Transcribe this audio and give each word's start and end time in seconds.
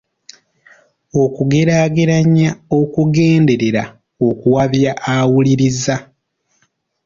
Okugeraageranya 1.23 2.49
okugenderera 2.79 3.83
okuwabya 4.27 4.91
awuliriza. 5.13 5.95